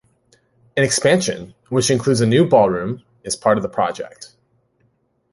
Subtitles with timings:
[0.75, 4.35] An expansion, which includes a new ballroom, is part of the project.